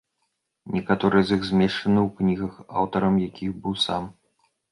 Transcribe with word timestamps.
Некаторыя 0.75 1.23
з 1.31 1.37
іх 1.39 1.43
змешчаны 1.49 1.99
ў 2.05 2.07
кнігах, 2.21 2.57
аўтарам 2.81 3.19
якіх 3.27 3.51
быў 3.67 3.75
сам. 3.85 4.03